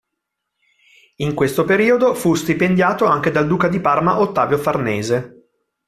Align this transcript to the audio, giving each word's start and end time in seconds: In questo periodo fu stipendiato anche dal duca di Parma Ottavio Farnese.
In 1.17 1.35
questo 1.35 1.63
periodo 1.63 2.15
fu 2.15 2.33
stipendiato 2.33 3.05
anche 3.05 3.29
dal 3.29 3.45
duca 3.45 3.67
di 3.67 3.79
Parma 3.79 4.19
Ottavio 4.19 4.57
Farnese. 4.57 5.49